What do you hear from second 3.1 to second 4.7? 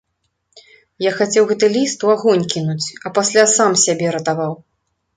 пасля сам сябе ратаваў.